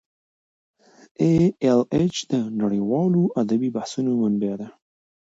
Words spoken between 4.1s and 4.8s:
منبع ده.